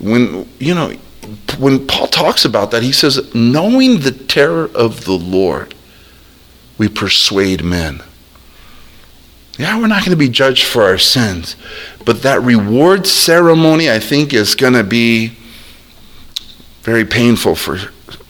When, 0.00 0.48
you 0.58 0.74
know, 0.74 0.88
when 1.56 1.86
Paul 1.86 2.08
talks 2.08 2.44
about 2.44 2.72
that, 2.72 2.82
he 2.82 2.90
says, 2.90 3.32
knowing 3.32 4.00
the 4.00 4.10
terror 4.10 4.68
of 4.74 5.04
the 5.04 5.12
Lord, 5.12 5.72
we 6.78 6.88
persuade 6.88 7.62
men. 7.62 8.02
Yeah, 9.56 9.78
we're 9.78 9.86
not 9.86 10.00
going 10.00 10.10
to 10.10 10.16
be 10.16 10.28
judged 10.28 10.66
for 10.66 10.82
our 10.82 10.98
sins, 10.98 11.54
but 12.04 12.22
that 12.22 12.42
reward 12.42 13.06
ceremony, 13.06 13.88
I 13.88 14.00
think, 14.00 14.34
is 14.34 14.56
going 14.56 14.72
to 14.72 14.82
be 14.82 15.36
very 16.82 17.04
painful 17.04 17.54
for 17.54 17.78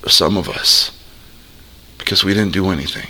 some 0.06 0.36
of 0.36 0.50
us 0.50 0.90
because 1.96 2.24
we 2.24 2.34
didn't 2.34 2.52
do 2.52 2.68
anything. 2.68 3.08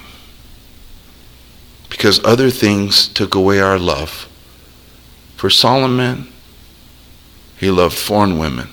Because 1.91 2.25
other 2.25 2.51
things 2.51 3.09
took 3.09 3.35
away 3.35 3.59
our 3.59 3.81
love 3.81 4.29
for 5.45 5.51
Solomon, 5.51 6.27
he 7.59 7.71
loved 7.71 7.95
foreign 7.95 8.39
women. 8.39 8.71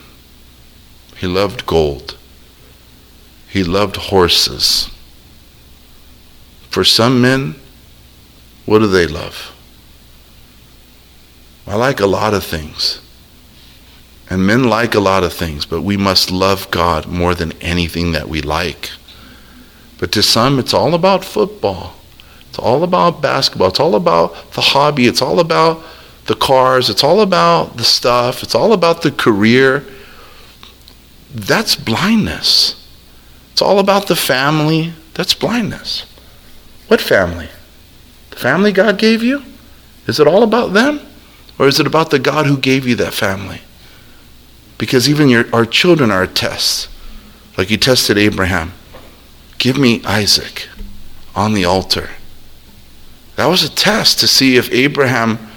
He 1.17 1.27
loved 1.27 1.65
gold. 1.65 2.17
He 3.49 3.61
loved 3.61 3.97
horses. 3.97 4.89
For 6.69 6.85
some 6.85 7.19
men, 7.21 7.55
what 8.65 8.79
do 8.79 8.87
they 8.87 9.05
love? 9.05 9.53
I 11.67 11.75
like 11.75 11.99
a 11.99 12.05
lot 12.05 12.33
of 12.33 12.45
things. 12.45 13.01
And 14.29 14.47
men 14.47 14.63
like 14.63 14.95
a 14.95 15.01
lot 15.01 15.25
of 15.25 15.33
things, 15.33 15.65
but 15.65 15.81
we 15.81 15.97
must 15.97 16.31
love 16.31 16.71
God 16.71 17.05
more 17.05 17.35
than 17.35 17.51
anything 17.59 18.13
that 18.13 18.29
we 18.29 18.41
like. 18.41 18.91
But 19.97 20.13
to 20.13 20.23
some, 20.23 20.57
it's 20.57 20.73
all 20.73 20.93
about 20.93 21.25
football. 21.25 21.95
It's 22.47 22.59
all 22.59 22.85
about 22.85 23.21
basketball. 23.21 23.67
It's 23.67 23.79
all 23.81 23.95
about 23.95 24.53
the 24.53 24.61
hobby. 24.61 25.07
It's 25.07 25.21
all 25.21 25.41
about 25.41 25.83
the 26.31 26.37
cars, 26.37 26.89
it's 26.89 27.03
all 27.03 27.19
about 27.19 27.75
the 27.75 27.83
stuff, 27.83 28.41
it's 28.41 28.55
all 28.55 28.71
about 28.71 29.01
the 29.01 29.11
career. 29.11 29.83
That's 31.35 31.75
blindness. 31.75 32.87
It's 33.51 33.61
all 33.61 33.79
about 33.79 34.07
the 34.07 34.15
family. 34.15 34.93
That's 35.13 35.33
blindness. 35.33 36.05
What 36.87 37.01
family? 37.01 37.49
The 38.29 38.37
family 38.37 38.71
God 38.71 38.97
gave 38.97 39.21
you? 39.21 39.43
Is 40.07 40.21
it 40.21 40.27
all 40.27 40.41
about 40.41 40.71
them? 40.71 41.01
Or 41.59 41.67
is 41.67 41.81
it 41.81 41.87
about 41.87 42.11
the 42.11 42.19
God 42.19 42.45
who 42.45 42.57
gave 42.57 42.87
you 42.87 42.95
that 42.95 43.13
family? 43.13 43.59
Because 44.77 45.09
even 45.09 45.27
your, 45.27 45.53
our 45.53 45.65
children 45.65 46.11
are 46.11 46.23
a 46.23 46.27
test. 46.29 46.87
Like 47.57 47.67
he 47.67 47.77
tested 47.77 48.17
Abraham. 48.17 48.71
Give 49.57 49.77
me 49.77 50.01
Isaac 50.05 50.69
on 51.35 51.55
the 51.55 51.65
altar. 51.65 52.11
That 53.35 53.47
was 53.47 53.63
a 53.63 53.69
test 53.69 54.21
to 54.21 54.27
see 54.29 54.55
if 54.55 54.71
Abraham 54.71 55.50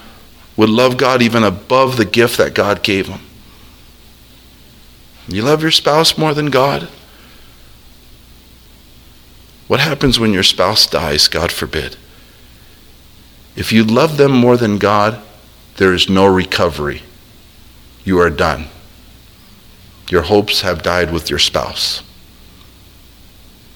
would 0.56 0.68
love 0.68 0.96
God 0.96 1.22
even 1.22 1.42
above 1.42 1.96
the 1.96 2.04
gift 2.04 2.38
that 2.38 2.54
God 2.54 2.82
gave 2.82 3.08
him. 3.08 3.20
You 5.26 5.42
love 5.42 5.62
your 5.62 5.70
spouse 5.70 6.18
more 6.18 6.34
than 6.34 6.46
God? 6.46 6.88
What 9.66 9.80
happens 9.80 10.18
when 10.20 10.32
your 10.32 10.42
spouse 10.42 10.86
dies, 10.86 11.28
God 11.28 11.50
forbid? 11.50 11.96
If 13.56 13.72
you 13.72 13.84
love 13.84 14.16
them 14.16 14.32
more 14.32 14.56
than 14.56 14.78
God, 14.78 15.20
there 15.76 15.94
is 15.94 16.08
no 16.08 16.26
recovery. 16.26 17.02
You 18.04 18.20
are 18.20 18.30
done. 18.30 18.68
Your 20.10 20.22
hopes 20.22 20.60
have 20.60 20.82
died 20.82 21.12
with 21.12 21.30
your 21.30 21.38
spouse. 21.38 22.02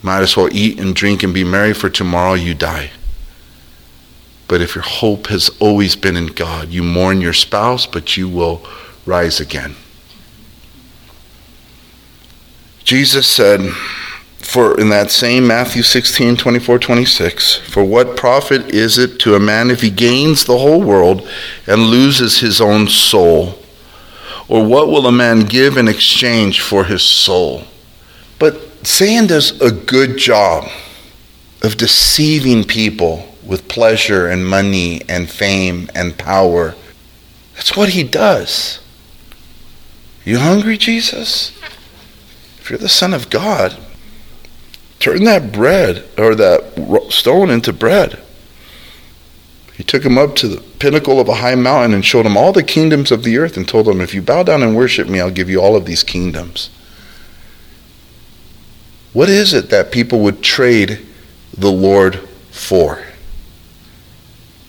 Might 0.02 0.20
as 0.20 0.36
well 0.36 0.48
eat 0.52 0.78
and 0.78 0.94
drink 0.94 1.22
and 1.22 1.32
be 1.32 1.42
merry, 1.42 1.72
for 1.72 1.88
tomorrow 1.88 2.34
you 2.34 2.54
die. 2.54 2.90
But 4.48 4.62
if 4.62 4.74
your 4.74 4.84
hope 4.84 5.26
has 5.26 5.50
always 5.60 5.94
been 5.94 6.16
in 6.16 6.28
God, 6.28 6.70
you 6.70 6.82
mourn 6.82 7.20
your 7.20 7.34
spouse, 7.34 7.86
but 7.86 8.16
you 8.16 8.28
will 8.28 8.66
rise 9.04 9.40
again. 9.40 9.76
Jesus 12.82 13.26
said, 13.26 13.60
for 14.38 14.80
in 14.80 14.88
that 14.88 15.10
same 15.10 15.46
Matthew 15.46 15.82
16, 15.82 16.36
24, 16.38 16.78
26, 16.78 17.56
for 17.56 17.84
what 17.84 18.16
profit 18.16 18.74
is 18.74 18.96
it 18.96 19.20
to 19.20 19.34
a 19.34 19.40
man 19.40 19.70
if 19.70 19.82
he 19.82 19.90
gains 19.90 20.44
the 20.46 20.56
whole 20.56 20.82
world 20.82 21.28
and 21.66 21.82
loses 21.82 22.38
his 22.38 22.58
own 22.58 22.88
soul? 22.88 23.58
Or 24.48 24.64
what 24.64 24.88
will 24.88 25.06
a 25.06 25.12
man 25.12 25.40
give 25.40 25.76
in 25.76 25.86
exchange 25.86 26.62
for 26.62 26.84
his 26.84 27.02
soul? 27.02 27.64
But 28.38 28.86
Satan 28.86 29.26
does 29.26 29.60
a 29.60 29.70
good 29.70 30.16
job 30.16 30.70
of 31.62 31.76
deceiving 31.76 32.64
people 32.64 33.28
with 33.48 33.66
pleasure 33.66 34.28
and 34.28 34.46
money 34.46 35.00
and 35.08 35.28
fame 35.28 35.90
and 35.94 36.16
power. 36.16 36.76
That's 37.54 37.76
what 37.76 37.88
he 37.88 38.04
does. 38.04 38.78
You 40.24 40.38
hungry, 40.38 40.76
Jesus? 40.76 41.58
If 42.60 42.68
you're 42.68 42.78
the 42.78 42.88
Son 42.88 43.14
of 43.14 43.30
God, 43.30 43.76
turn 45.00 45.24
that 45.24 45.50
bread 45.50 46.06
or 46.18 46.34
that 46.34 47.08
stone 47.10 47.48
into 47.48 47.72
bread. 47.72 48.22
He 49.74 49.82
took 49.82 50.04
him 50.04 50.18
up 50.18 50.36
to 50.36 50.48
the 50.48 50.60
pinnacle 50.60 51.18
of 51.18 51.28
a 51.28 51.36
high 51.36 51.54
mountain 51.54 51.94
and 51.94 52.04
showed 52.04 52.26
him 52.26 52.36
all 52.36 52.52
the 52.52 52.62
kingdoms 52.62 53.10
of 53.10 53.22
the 53.22 53.38
earth 53.38 53.56
and 53.56 53.66
told 53.66 53.88
him, 53.88 54.00
If 54.00 54.12
you 54.12 54.20
bow 54.20 54.42
down 54.42 54.62
and 54.62 54.76
worship 54.76 55.08
me, 55.08 55.20
I'll 55.20 55.30
give 55.30 55.48
you 55.48 55.62
all 55.62 55.76
of 55.76 55.86
these 55.86 56.02
kingdoms. 56.02 56.68
What 59.14 59.30
is 59.30 59.54
it 59.54 59.70
that 59.70 59.90
people 59.90 60.20
would 60.20 60.42
trade 60.42 61.06
the 61.56 61.72
Lord 61.72 62.16
for? 62.50 63.07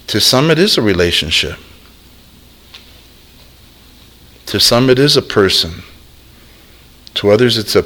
To 0.10 0.20
some, 0.20 0.50
it 0.50 0.58
is 0.58 0.76
a 0.76 0.82
relationship. 0.82 1.60
To 4.48 4.60
some, 4.60 4.90
it 4.90 4.98
is 4.98 5.16
a 5.16 5.22
person. 5.22 5.84
To 7.14 7.30
others, 7.30 7.60
it's 7.60 7.76
a 7.76 7.84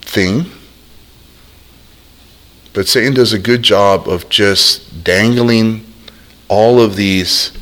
thing. 0.00 0.46
But 2.72 2.88
Satan 2.88 3.14
does 3.14 3.32
a 3.32 3.38
good 3.38 3.62
job 3.62 4.08
of 4.08 4.28
just 4.28 5.04
dangling 5.04 5.86
all 6.48 6.80
of 6.80 6.96
these 6.96 7.52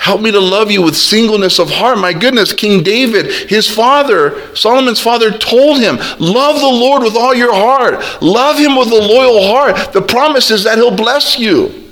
Help 0.00 0.20
me 0.20 0.32
to 0.32 0.40
love 0.40 0.70
you 0.70 0.82
with 0.82 0.96
singleness 0.96 1.60
of 1.60 1.70
heart. 1.70 1.98
My 1.98 2.12
goodness, 2.12 2.52
King 2.52 2.82
David, 2.82 3.26
his 3.48 3.68
father, 3.68 4.54
Solomon's 4.56 5.00
father, 5.00 5.30
told 5.30 5.78
him, 5.78 5.98
Love 6.18 6.60
the 6.60 6.66
Lord 6.66 7.04
with 7.04 7.16
all 7.16 7.34
your 7.34 7.54
heart. 7.54 8.22
Love 8.22 8.58
him 8.58 8.76
with 8.76 8.88
a 8.90 8.94
loyal 8.94 9.46
heart. 9.46 9.92
The 9.92 10.02
promise 10.02 10.50
is 10.50 10.64
that 10.64 10.78
he'll 10.78 10.96
bless 10.96 11.38
you. 11.38 11.90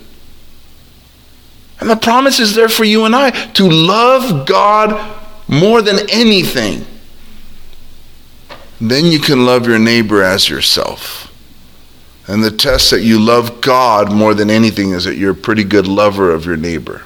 And 1.80 1.88
the 1.88 1.96
promise 1.96 2.40
is 2.40 2.54
there 2.54 2.68
for 2.68 2.84
you 2.84 3.04
and 3.04 3.14
I 3.14 3.30
to 3.30 3.68
love 3.68 4.46
God 4.46 5.16
more 5.46 5.80
than 5.80 6.10
anything 6.10 6.84
then 8.80 9.06
you 9.06 9.18
can 9.18 9.44
love 9.44 9.66
your 9.66 9.78
neighbor 9.78 10.22
as 10.22 10.48
yourself. 10.48 11.24
And 12.26 12.44
the 12.44 12.50
test 12.50 12.90
that 12.90 13.02
you 13.02 13.18
love 13.18 13.60
God 13.60 14.12
more 14.12 14.34
than 14.34 14.50
anything 14.50 14.92
is 14.92 15.04
that 15.04 15.16
you're 15.16 15.32
a 15.32 15.36
pretty 15.36 15.64
good 15.64 15.86
lover 15.86 16.30
of 16.30 16.44
your 16.44 16.56
neighbor. 16.56 17.04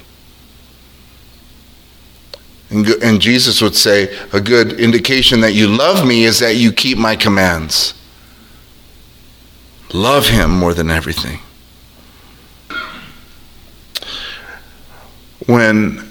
And, 2.73 2.89
and 3.03 3.21
Jesus 3.21 3.61
would 3.61 3.77
say, 3.77 4.17
a 4.33 4.41
good 4.41 4.81
indication 4.81 5.41
that 5.43 5.53
you 5.53 5.69
love 5.69 6.07
me 6.07 6.25
is 6.25 6.39
that 6.39 6.57
you 6.57 6.73
keep 6.73 6.99
my 6.99 7.17
commands. 7.17 7.95
Love 9.93 10.29
him 10.29 10.51
more 10.51 10.73
than 10.73 10.91
everything. 10.91 11.41
When 15.47 16.11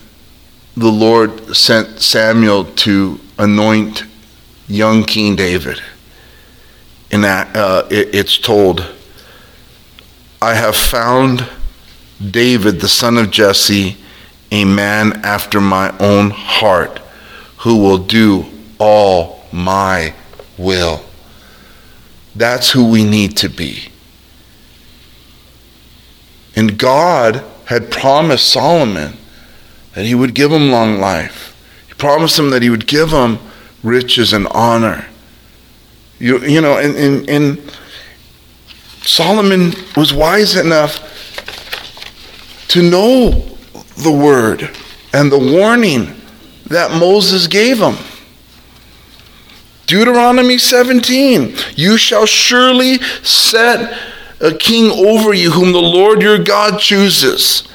the 0.77 0.91
Lord 0.91 1.55
sent 1.55 1.99
Samuel 1.99 2.65
to 2.65 3.19
anoint 3.37 4.03
young 4.67 5.03
King 5.03 5.35
David. 5.35 5.81
In 7.11 7.21
that, 7.21 7.55
uh, 7.55 7.87
it, 7.91 8.15
it's 8.15 8.37
told, 8.37 8.85
I 10.41 10.53
have 10.53 10.75
found 10.75 11.47
David, 12.29 12.79
the 12.79 12.87
son 12.87 13.17
of 13.17 13.31
Jesse, 13.31 13.97
a 14.51 14.65
man 14.65 15.13
after 15.23 15.61
my 15.61 15.95
own 15.99 16.29
heart, 16.29 16.99
who 17.59 17.77
will 17.77 17.97
do 17.97 18.45
all 18.79 19.45
my 19.51 20.13
will. 20.57 21.03
That's 22.35 22.71
who 22.71 22.89
we 22.89 23.03
need 23.03 23.37
to 23.37 23.49
be. 23.49 23.89
And 26.55 26.77
God 26.77 27.43
had 27.65 27.91
promised 27.91 28.49
Solomon 28.49 29.17
that 29.93 30.05
he 30.05 30.15
would 30.15 30.33
give 30.33 30.51
him 30.51 30.71
long 30.71 30.99
life. 30.99 31.55
He 31.87 31.93
promised 31.93 32.37
him 32.37 32.49
that 32.49 32.61
he 32.61 32.69
would 32.69 32.87
give 32.87 33.11
him 33.11 33.39
riches 33.83 34.33
and 34.33 34.47
honor. 34.47 35.05
You, 36.19 36.39
you 36.39 36.61
know, 36.61 36.77
and, 36.77 36.95
and, 36.95 37.29
and 37.29 37.71
Solomon 39.03 39.73
was 39.95 40.13
wise 40.13 40.55
enough 40.55 41.07
to 42.69 42.81
know 42.81 43.50
the 43.97 44.11
word 44.11 44.69
and 45.13 45.31
the 45.31 45.39
warning 45.39 46.15
that 46.67 46.91
Moses 46.91 47.47
gave 47.47 47.79
him. 47.79 47.95
Deuteronomy 49.87 50.57
17 50.57 51.55
You 51.75 51.97
shall 51.97 52.25
surely 52.25 52.99
set 53.23 53.99
a 54.39 54.53
king 54.53 54.89
over 54.91 55.33
you, 55.33 55.51
whom 55.51 55.71
the 55.71 55.81
Lord 55.81 56.21
your 56.21 56.39
God 56.39 56.79
chooses 56.79 57.67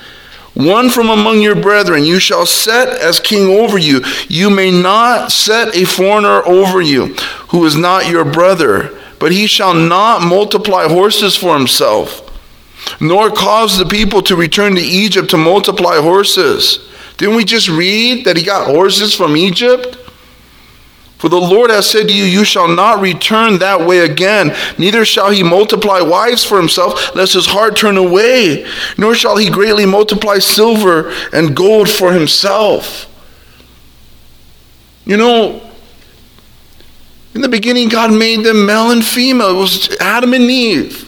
one 0.57 0.89
from 0.89 1.11
among 1.11 1.43
your 1.43 1.55
brethren 1.55 2.03
you 2.03 2.19
shall 2.19 2.47
set 2.47 2.89
as 2.89 3.21
king 3.21 3.47
over 3.47 3.77
you. 3.77 4.01
You 4.27 4.49
may 4.49 4.71
not 4.71 5.31
set 5.31 5.77
a 5.77 5.85
foreigner 5.85 6.43
over 6.47 6.81
you 6.81 7.09
who 7.49 7.67
is 7.67 7.77
not 7.77 8.09
your 8.09 8.25
brother, 8.25 8.99
but 9.19 9.33
he 9.33 9.47
shall 9.47 9.75
not 9.75 10.23
multiply 10.23 10.89
horses 10.89 11.37
for 11.37 11.59
himself, 11.59 12.26
nor 13.01 13.31
cause 13.31 13.79
the 13.79 13.87
people 13.87 14.23
to 14.23 14.37
return 14.37 14.75
to 14.75 14.81
Egypt 14.81 15.31
to 15.31 15.37
multiply 15.37 16.01
horses. 16.01 16.91
Didn't 17.17 17.37
we 17.37 17.45
just 17.45 17.69
read 17.69 18.25
that 18.27 18.37
he 18.37 18.45
got 18.45 18.67
horses 18.67 19.15
from 19.15 19.37
Egypt? 19.37 19.99
For 21.19 21.31
the 21.31 21.37
Lord 21.37 21.71
has 21.71 21.89
said 21.89 22.09
to 22.09 22.15
you, 22.15 22.25
You 22.25 22.45
shall 22.45 22.69
not 22.69 23.01
return 23.01 23.59
that 23.59 23.81
way 23.81 24.01
again, 24.01 24.55
neither 24.77 25.05
shall 25.05 25.31
he 25.31 25.43
multiply 25.43 26.01
wives 26.01 26.45
for 26.45 26.59
himself, 26.59 27.15
lest 27.17 27.33
his 27.33 27.47
heart 27.47 27.77
turn 27.77 27.97
away, 27.97 28.67
nor 28.99 29.15
shall 29.15 29.37
he 29.37 29.51
greatly 29.51 29.87
multiply 29.87 30.39
silver 30.39 31.13
and 31.33 31.57
gold 31.57 31.89
for 31.89 32.13
himself. 32.13 33.11
You 35.07 35.17
know, 35.17 35.63
in 37.35 37.41
the 37.41 37.49
beginning, 37.49 37.89
God 37.89 38.13
made 38.13 38.45
them 38.45 38.67
male 38.67 38.91
and 38.91 39.05
female. 39.05 39.51
It 39.51 39.61
was 39.61 39.97
Adam 39.99 40.35
and 40.35 40.45
Eve. 40.45 41.06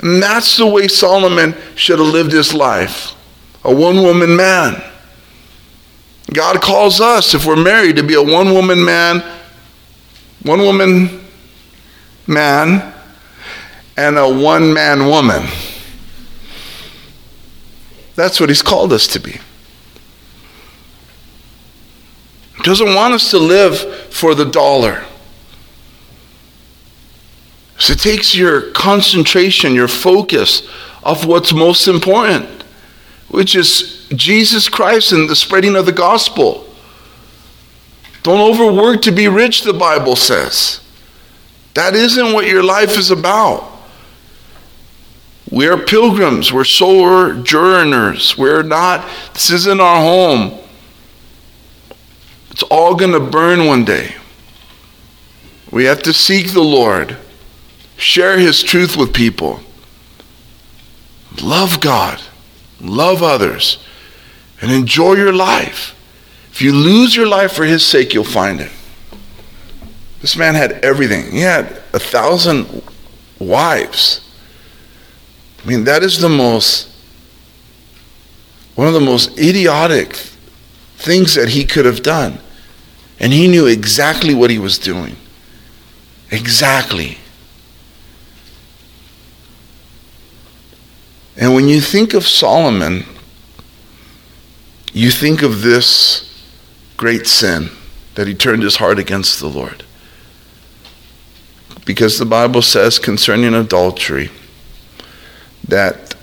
And 0.00 0.22
that's 0.22 0.56
the 0.56 0.66
way 0.66 0.88
Solomon 0.88 1.54
should 1.74 1.98
have 1.98 2.08
lived 2.08 2.32
his 2.32 2.54
life 2.54 3.14
a 3.62 3.74
one 3.74 4.02
woman 4.02 4.34
man. 4.36 4.82
God 6.32 6.62
calls 6.62 7.00
us, 7.00 7.34
if 7.34 7.44
we're 7.44 7.56
married, 7.56 7.96
to 7.96 8.02
be 8.02 8.14
a 8.14 8.22
one 8.22 8.54
woman 8.54 8.82
man, 8.84 9.22
one 10.42 10.60
woman 10.60 11.24
man, 12.26 12.94
and 13.96 14.16
a 14.16 14.28
one 14.28 14.72
man 14.72 15.06
woman. 15.06 15.46
That's 18.14 18.40
what 18.40 18.48
He's 18.48 18.62
called 18.62 18.92
us 18.92 19.06
to 19.08 19.18
be. 19.18 19.32
He 22.56 22.62
doesn't 22.62 22.94
want 22.94 23.14
us 23.14 23.30
to 23.30 23.38
live 23.38 23.78
for 24.12 24.34
the 24.34 24.44
dollar. 24.44 25.04
So 27.80 27.94
it 27.94 27.98
takes 27.98 28.34
your 28.34 28.70
concentration, 28.72 29.74
your 29.74 29.88
focus 29.88 30.68
of 31.02 31.24
what's 31.24 31.52
most 31.54 31.88
important, 31.88 32.62
which 33.28 33.56
is 33.56 34.06
Jesus 34.14 34.68
Christ 34.68 35.12
and 35.12 35.28
the 35.28 35.34
spreading 35.34 35.74
of 35.76 35.86
the 35.86 35.92
gospel. 35.92 36.68
Don't 38.22 38.40
overwork 38.40 39.00
to 39.02 39.10
be 39.10 39.28
rich, 39.28 39.62
the 39.62 39.72
Bible 39.72 40.14
says. 40.14 40.82
That 41.72 41.94
isn't 41.94 42.34
what 42.34 42.46
your 42.46 42.62
life 42.62 42.98
is 42.98 43.10
about. 43.10 43.66
We're 45.50 45.78
pilgrims, 45.78 46.52
we're 46.52 46.64
sojourners. 46.64 48.36
We're 48.36 48.62
not, 48.62 49.08
this 49.32 49.50
isn't 49.50 49.80
our 49.80 50.02
home. 50.02 50.58
It's 52.50 52.62
all 52.64 52.94
going 52.94 53.12
to 53.12 53.20
burn 53.20 53.66
one 53.66 53.86
day. 53.86 54.16
We 55.72 55.84
have 55.84 56.02
to 56.02 56.12
seek 56.12 56.52
the 56.52 56.62
Lord, 56.62 57.16
Share 58.00 58.38
his 58.38 58.62
truth 58.62 58.96
with 58.96 59.12
people. 59.12 59.60
Love 61.42 61.82
God. 61.82 62.18
Love 62.80 63.22
others. 63.22 63.76
And 64.62 64.72
enjoy 64.72 65.16
your 65.16 65.34
life. 65.34 65.94
If 66.50 66.62
you 66.62 66.72
lose 66.72 67.14
your 67.14 67.26
life 67.26 67.52
for 67.52 67.66
his 67.66 67.84
sake, 67.84 68.14
you'll 68.14 68.24
find 68.24 68.58
it. 68.58 68.72
This 70.22 70.34
man 70.34 70.54
had 70.54 70.82
everything. 70.82 71.30
He 71.30 71.40
had 71.40 71.66
a 71.92 71.98
thousand 71.98 72.82
wives. 73.38 74.26
I 75.62 75.68
mean, 75.68 75.84
that 75.84 76.02
is 76.02 76.20
the 76.20 76.28
most, 76.30 76.88
one 78.76 78.86
of 78.86 78.94
the 78.94 79.00
most 79.00 79.38
idiotic 79.38 80.14
things 80.96 81.34
that 81.34 81.50
he 81.50 81.66
could 81.66 81.84
have 81.84 82.02
done. 82.02 82.38
And 83.18 83.34
he 83.34 83.46
knew 83.46 83.66
exactly 83.66 84.34
what 84.34 84.48
he 84.48 84.58
was 84.58 84.78
doing. 84.78 85.16
Exactly. 86.30 87.18
And 91.40 91.54
when 91.54 91.68
you 91.68 91.80
think 91.80 92.12
of 92.12 92.28
Solomon, 92.28 93.06
you 94.92 95.10
think 95.10 95.42
of 95.42 95.62
this 95.62 96.26
great 96.98 97.26
sin 97.26 97.70
that 98.14 98.28
he 98.28 98.34
turned 98.34 98.62
his 98.62 98.76
heart 98.76 98.98
against 98.98 99.40
the 99.40 99.48
Lord. 99.48 99.82
Because 101.86 102.18
the 102.18 102.26
Bible 102.26 102.60
says 102.60 102.98
concerning 102.98 103.54
adultery 103.54 104.30
that 105.66 106.14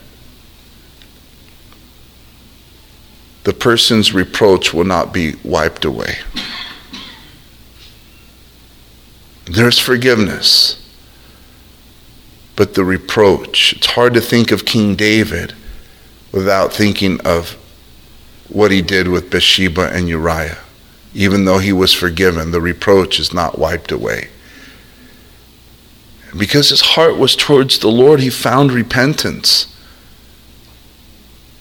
the 3.44 3.54
person's 3.54 4.14
reproach 4.14 4.72
will 4.72 4.84
not 4.84 5.14
be 5.14 5.34
wiped 5.44 5.84
away. 5.84 6.18
There's 9.46 9.80
forgiveness, 9.80 10.87
but 12.58 12.74
the 12.74 12.84
reproach. 12.84 13.74
It's 13.74 13.86
hard 13.86 14.14
to 14.16 14.20
think 14.20 14.52
of 14.52 14.66
King 14.66 14.96
David 14.96 15.54
without 16.34 16.74
thinking 16.74 17.22
of 17.22 17.52
what 18.50 18.72
he 18.72 18.82
did 18.82 19.08
with 19.08 19.30
Bathsheba 19.30 19.92
and 19.94 20.10
Uriah. 20.10 20.58
Even 21.14 21.46
though 21.46 21.60
he 21.60 21.72
was 21.72 21.94
forgiven, 21.94 22.52
the 22.52 22.60
reproach 22.60 23.20
is 23.20 23.34
not 23.34 23.58
wiped 23.58 23.92
away. 23.92 24.30
Because 26.36 26.70
his 26.70 26.82
heart 26.82 27.18
was 27.18 27.36
towards 27.36 27.80
the 27.80 27.88
Lord, 27.88 28.20
he 28.20 28.30
found 28.30 28.72
repentance. 28.72 29.74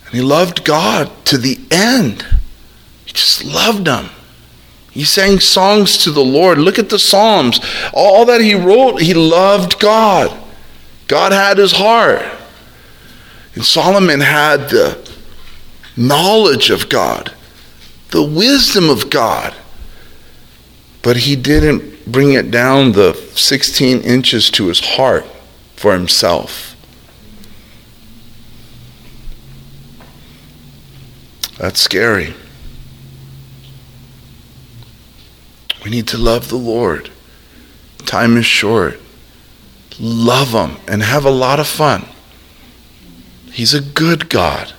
And 0.06 0.14
he 0.14 0.22
loved 0.22 0.64
God 0.64 1.10
to 1.26 1.36
the 1.36 1.58
end. 1.70 2.26
He 3.04 3.12
just 3.12 3.44
loved 3.44 3.86
him. 3.86 4.08
He 4.92 5.04
sang 5.04 5.40
songs 5.40 5.98
to 5.98 6.10
the 6.10 6.24
Lord. 6.24 6.56
Look 6.56 6.78
at 6.78 6.88
the 6.88 6.98
Psalms. 6.98 7.60
All 7.92 8.24
that 8.24 8.40
he 8.40 8.54
wrote, 8.54 9.02
he 9.02 9.12
loved 9.12 9.78
God. 9.78 10.44
God 11.06 11.32
had 11.32 11.58
his 11.58 11.72
heart. 11.72 12.22
And 13.54 13.64
Solomon 13.64 14.20
had 14.20 14.68
the 14.68 15.10
knowledge 15.96 16.70
of 16.70 16.88
God, 16.88 17.32
the 18.10 18.22
wisdom 18.22 18.90
of 18.90 19.08
God. 19.08 19.54
But 21.02 21.16
he 21.18 21.36
didn't 21.36 22.10
bring 22.10 22.32
it 22.32 22.50
down 22.50 22.92
the 22.92 23.14
16 23.34 24.02
inches 24.02 24.50
to 24.52 24.66
his 24.66 24.80
heart 24.80 25.24
for 25.76 25.92
himself. 25.92 26.76
That's 31.58 31.80
scary. 31.80 32.34
We 35.82 35.90
need 35.90 36.08
to 36.08 36.18
love 36.18 36.48
the 36.48 36.56
Lord. 36.56 37.10
Time 38.04 38.36
is 38.36 38.44
short. 38.44 39.00
Love 39.98 40.48
Him 40.48 40.76
and 40.86 41.02
have 41.02 41.24
a 41.24 41.30
lot 41.30 41.60
of 41.60 41.66
fun. 41.66 42.06
He's 43.52 43.72
a 43.72 43.80
good 43.80 44.28
God. 44.28 44.74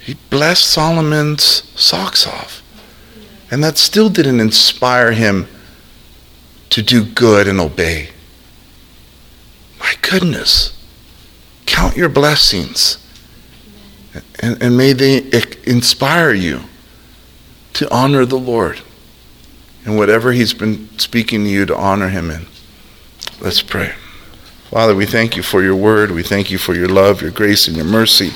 He 0.00 0.14
blessed 0.30 0.64
Solomon's 0.64 1.42
socks 1.74 2.26
off. 2.26 2.62
And 3.50 3.62
that 3.62 3.78
still 3.78 4.08
didn't 4.08 4.40
inspire 4.40 5.12
him 5.12 5.46
to 6.70 6.82
do 6.82 7.04
good 7.04 7.46
and 7.46 7.60
obey. 7.60 8.10
My 9.78 9.94
goodness. 10.02 10.76
Count 11.66 11.96
your 11.96 12.08
blessings. 12.08 12.98
And, 14.40 14.60
and 14.62 14.76
may 14.76 14.92
they 14.92 15.30
inspire 15.64 16.32
you 16.32 16.62
to 17.74 17.92
honor 17.92 18.24
the 18.24 18.38
Lord 18.38 18.80
and 19.84 19.96
whatever 19.96 20.32
He's 20.32 20.54
been 20.54 20.88
speaking 20.98 21.44
to 21.44 21.50
you 21.50 21.66
to 21.66 21.76
honor 21.76 22.08
Him 22.08 22.30
in. 22.30 22.46
Let's 23.40 23.60
pray. 23.60 23.92
Father, 24.70 24.94
we 24.94 25.06
thank 25.06 25.36
you 25.36 25.42
for 25.42 25.62
your 25.62 25.76
word. 25.76 26.10
We 26.10 26.22
thank 26.22 26.50
you 26.50 26.58
for 26.58 26.74
your 26.74 26.88
love, 26.88 27.20
your 27.20 27.30
grace, 27.30 27.68
and 27.68 27.76
your 27.76 27.86
mercy. 27.86 28.32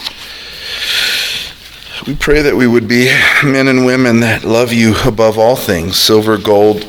We 2.06 2.14
pray 2.14 2.42
that 2.42 2.56
we 2.56 2.66
would 2.66 2.86
be 2.86 3.06
men 3.44 3.68
and 3.68 3.84
women 3.84 4.20
that 4.20 4.44
love 4.44 4.72
you 4.72 4.94
above 5.04 5.38
all 5.38 5.56
things 5.56 5.98
silver, 5.98 6.36
gold, 6.36 6.86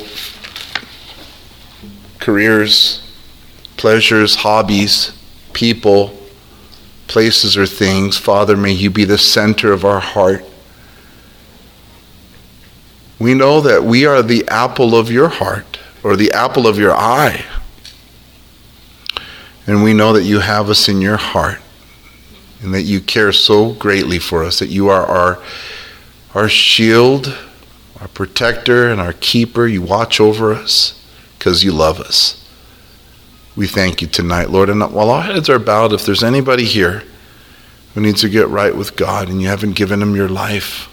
careers, 2.19 3.01
pleasures, 3.77 4.35
hobbies, 4.35 5.11
people, 5.53 6.17
places, 7.07 7.57
or 7.57 7.65
things. 7.65 8.17
Father, 8.17 8.55
may 8.55 8.71
you 8.71 8.89
be 8.89 9.05
the 9.05 9.17
center 9.17 9.71
of 9.71 9.85
our 9.85 9.99
heart. 9.99 10.45
We 13.19 13.33
know 13.33 13.61
that 13.61 13.83
we 13.83 14.05
are 14.05 14.21
the 14.21 14.47
apple 14.49 14.95
of 14.95 15.09
your 15.09 15.29
heart 15.29 15.79
or 16.03 16.15
the 16.15 16.31
apple 16.31 16.67
of 16.67 16.77
your 16.77 16.93
eye. 16.93 17.45
And 19.71 19.83
we 19.83 19.93
know 19.93 20.11
that 20.11 20.23
you 20.25 20.39
have 20.39 20.69
us 20.69 20.89
in 20.89 20.99
your 20.99 21.15
heart 21.15 21.59
and 22.61 22.73
that 22.73 22.81
you 22.81 22.99
care 22.99 23.31
so 23.31 23.71
greatly 23.71 24.19
for 24.19 24.43
us, 24.43 24.59
that 24.59 24.67
you 24.67 24.89
are 24.89 25.05
our, 25.05 25.41
our 26.35 26.49
shield, 26.49 27.33
our 28.01 28.09
protector, 28.09 28.89
and 28.89 28.99
our 28.99 29.13
keeper. 29.13 29.65
You 29.67 29.81
watch 29.81 30.19
over 30.19 30.51
us 30.51 31.01
because 31.39 31.63
you 31.63 31.71
love 31.71 32.01
us. 32.01 32.45
We 33.55 33.65
thank 33.65 34.01
you 34.01 34.09
tonight, 34.09 34.49
Lord. 34.49 34.67
And 34.67 34.81
while 34.91 35.09
our 35.09 35.21
heads 35.21 35.49
are 35.49 35.57
bowed, 35.57 35.93
if 35.93 36.05
there's 36.05 36.21
anybody 36.21 36.65
here 36.65 37.03
who 37.93 38.01
needs 38.01 38.19
to 38.19 38.29
get 38.29 38.49
right 38.49 38.75
with 38.75 38.97
God 38.97 39.29
and 39.29 39.41
you 39.41 39.47
haven't 39.47 39.77
given 39.77 40.01
him 40.01 40.17
your 40.17 40.27
life, 40.27 40.89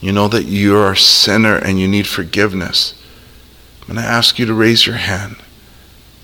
you 0.00 0.12
know 0.12 0.28
that 0.28 0.44
you're 0.44 0.92
a 0.92 0.96
sinner 0.96 1.56
and 1.56 1.80
you 1.80 1.88
need 1.88 2.06
forgiveness. 2.06 2.94
I'm 3.80 3.94
going 3.94 3.98
to 4.06 4.08
ask 4.08 4.38
you 4.38 4.46
to 4.46 4.54
raise 4.54 4.86
your 4.86 4.98
hand 4.98 5.38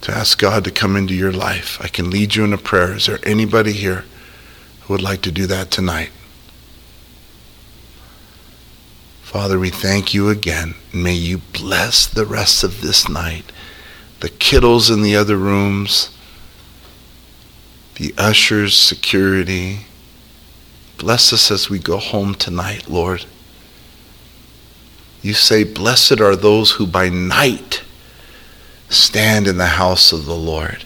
to 0.05 0.12
ask 0.12 0.38
God 0.38 0.64
to 0.64 0.71
come 0.71 0.97
into 0.97 1.14
your 1.14 1.33
life. 1.33 1.79
I 1.81 1.88
can 1.88 2.11
lead 2.11 2.35
you 2.35 2.45
in 2.45 2.53
a 2.53 2.59
prayer. 2.59 2.93
Is 2.93 3.07
there 3.07 3.19
anybody 3.23 3.73
here 3.73 4.05
who 4.83 4.93
would 4.93 5.03
like 5.03 5.23
to 5.23 5.33
do 5.33 5.47
that 5.47 5.71
tonight? 5.71 6.11
Father, 9.23 9.59
we 9.59 9.71
thank 9.71 10.12
you 10.12 10.29
again. 10.29 10.75
May 10.93 11.14
you 11.14 11.38
bless 11.38 12.07
the 12.07 12.27
rest 12.27 12.62
of 12.62 12.83
this 12.83 13.09
night. 13.09 13.51
The 14.21 14.29
kiddos 14.29 14.93
in 14.93 15.01
the 15.01 15.17
other 15.17 15.38
rooms, 15.38 16.14
the 17.95 18.14
ushers, 18.19 18.77
security. 18.77 19.87
Bless 20.99 21.33
us 21.33 21.51
as 21.51 21.71
we 21.71 21.79
go 21.79 21.97
home 21.97 22.35
tonight, 22.35 22.90
Lord. 22.90 23.25
You 25.23 25.33
say, 25.33 25.64
Blessed 25.64 26.21
are 26.21 26.37
those 26.37 26.73
who 26.73 26.87
by 26.87 27.09
night 27.09 27.83
stand 28.88 29.47
in 29.47 29.57
the 29.57 29.66
house 29.66 30.12
of 30.12 30.27
the 30.27 30.35
Lord. 30.35 30.85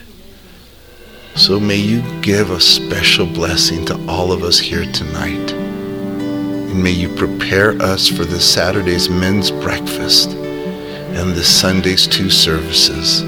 So 1.35 1.61
may 1.61 1.77
you 1.77 2.03
give 2.21 2.51
a 2.51 2.61
special 2.61 3.25
blessing 3.25 3.85
to 3.87 4.07
all 4.09 4.33
of 4.33 4.43
us 4.43 4.59
here 4.59 4.85
tonight. 4.93 5.53
And 5.53 6.83
may 6.83 6.91
you 6.91 7.09
prepare 7.15 7.81
us 7.81 8.09
for 8.09 8.25
this 8.25 8.53
Saturday's 8.53 9.09
men's 9.09 9.51
breakfast 9.51 10.31
and 10.31 11.31
this 11.33 11.49
Sunday's 11.49 12.07
two 12.07 12.29
services. 12.29 13.23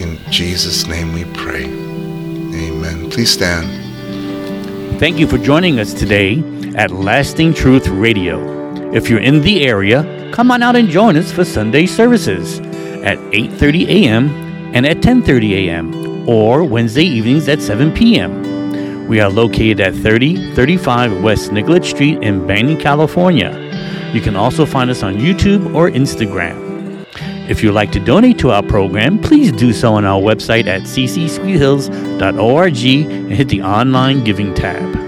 In 0.00 0.18
Jesus' 0.30 0.86
name 0.86 1.12
we 1.14 1.24
pray. 1.34 1.64
Amen. 1.64 3.10
Please 3.10 3.30
stand. 3.30 3.66
Thank 5.00 5.18
you 5.18 5.26
for 5.26 5.38
joining 5.38 5.80
us 5.80 5.94
today 5.94 6.42
at 6.76 6.90
Lasting 6.90 7.54
Truth 7.54 7.88
Radio. 7.88 8.92
If 8.92 9.08
you're 9.08 9.20
in 9.20 9.40
the 9.42 9.64
area, 9.64 10.30
come 10.32 10.50
on 10.50 10.62
out 10.62 10.76
and 10.76 10.88
join 10.88 11.16
us 11.16 11.32
for 11.32 11.44
Sunday 11.44 11.86
services 11.86 12.60
at 13.04 13.18
8:30 13.32 13.88
a.m. 13.88 14.28
and 14.74 14.86
at 14.86 14.98
10:30 14.98 15.52
a.m. 15.52 16.28
or 16.28 16.64
Wednesday 16.64 17.04
evenings 17.04 17.48
at 17.48 17.62
7 17.62 17.92
p.m. 17.92 19.08
We 19.08 19.20
are 19.20 19.30
located 19.30 19.80
at 19.80 19.94
3035 19.94 21.22
West 21.22 21.50
Nicollet 21.50 21.84
Street 21.84 22.22
in 22.22 22.46
Banning, 22.46 22.78
California. 22.78 23.50
You 24.12 24.20
can 24.20 24.36
also 24.36 24.66
find 24.66 24.90
us 24.90 25.02
on 25.02 25.16
YouTube 25.16 25.74
or 25.74 25.90
Instagram. 25.90 26.68
If 27.48 27.62
you'd 27.62 27.72
like 27.72 27.90
to 27.92 28.00
donate 28.00 28.38
to 28.40 28.50
our 28.50 28.62
program, 28.62 29.18
please 29.18 29.50
do 29.52 29.72
so 29.72 29.94
on 29.94 30.04
our 30.04 30.20
website 30.20 30.66
at 30.66 30.82
ccsweethills.org 30.82 32.84
and 32.84 33.32
hit 33.32 33.48
the 33.48 33.62
online 33.62 34.22
giving 34.22 34.52
tab. 34.54 35.07